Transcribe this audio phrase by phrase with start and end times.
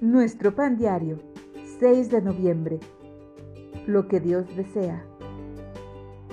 [0.00, 1.18] Nuestro pan diario,
[1.78, 2.80] 6 de noviembre.
[3.86, 5.04] Lo que Dios desea.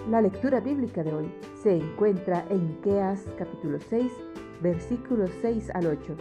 [0.09, 1.29] La lectura bíblica de hoy
[1.61, 4.09] se encuentra en Miqueas capítulo 6,
[4.61, 6.15] versículos 6 al 8.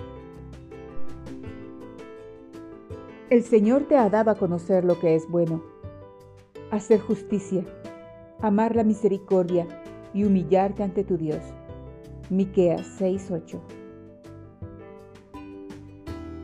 [3.31, 5.63] El Señor te ha dado a conocer lo que es bueno,
[6.73, 7.65] hacer justicia,
[8.41, 9.69] amar la misericordia
[10.13, 11.45] y humillarte ante tu Dios.
[12.29, 13.86] Miqueas 6:8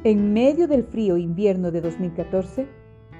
[0.04, 2.66] en medio del frío invierno de 2014,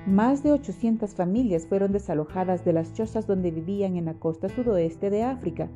[0.06, 5.08] más de 800 familias fueron desalojadas de las chozas donde vivían en la costa sudoeste
[5.08, 5.68] de África.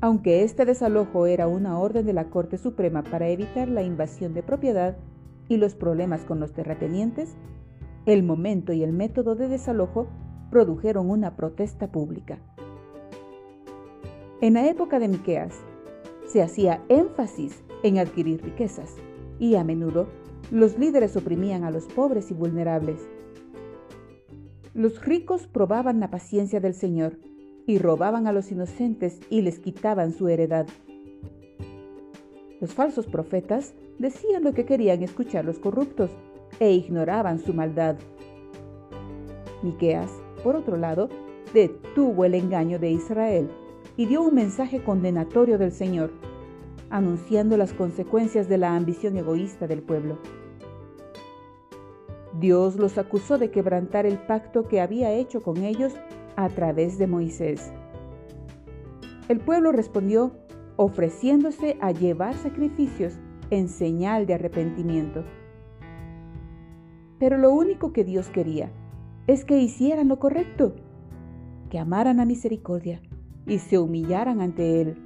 [0.00, 4.42] Aunque este desalojo era una orden de la Corte Suprema para evitar la invasión de
[4.42, 4.96] propiedad
[5.48, 7.36] y los problemas con los terratenientes,
[8.06, 10.08] el momento y el método de desalojo
[10.50, 12.38] produjeron una protesta pública.
[14.40, 15.54] En la época de Miqueas,
[16.26, 18.96] se hacía énfasis en adquirir riquezas
[19.38, 20.08] y a menudo
[20.50, 23.00] los líderes oprimían a los pobres y vulnerables.
[24.74, 27.18] Los ricos probaban la paciencia del Señor
[27.66, 30.66] y robaban a los inocentes y les quitaban su heredad.
[32.60, 36.10] Los falsos profetas decían lo que querían escuchar los corruptos
[36.60, 37.96] e ignoraban su maldad.
[39.62, 40.10] Miqueas,
[40.42, 41.08] por otro lado,
[41.52, 43.48] detuvo el engaño de Israel
[43.96, 46.10] y dio un mensaje condenatorio del Señor
[46.94, 50.16] anunciando las consecuencias de la ambición egoísta del pueblo.
[52.38, 55.92] Dios los acusó de quebrantar el pacto que había hecho con ellos
[56.36, 57.72] a través de Moisés.
[59.28, 60.36] El pueblo respondió
[60.76, 63.18] ofreciéndose a llevar sacrificios
[63.50, 65.24] en señal de arrepentimiento.
[67.18, 68.70] Pero lo único que Dios quería
[69.26, 70.76] es que hicieran lo correcto,
[71.70, 73.02] que amaran a misericordia
[73.48, 74.96] y se humillaran ante Él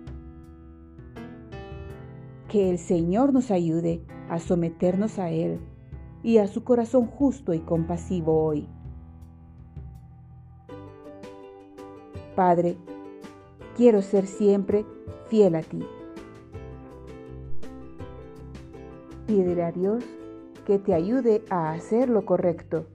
[2.49, 5.61] que el Señor nos ayude a someternos a Él
[6.23, 8.67] y a su corazón justo y compasivo hoy.
[12.35, 12.77] Padre,
[13.77, 14.87] quiero ser siempre
[15.29, 15.85] fiel a ti.
[19.27, 20.05] Pídele a Dios
[20.67, 22.87] que te ayude a hacer lo correcto,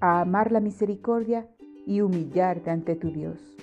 [0.00, 1.48] a amar la misericordia
[1.86, 3.53] y humillarte ante tu Dios.